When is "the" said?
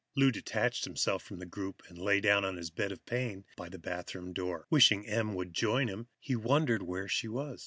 1.37-1.45, 3.69-3.77